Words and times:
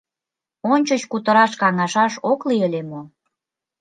Ончыч 0.73 1.01
кутыраш, 1.11 1.51
каҥашаш 1.61 2.13
ок 2.31 2.39
лий 2.47 2.63
ыле 2.67 2.81
мо? 2.89 3.01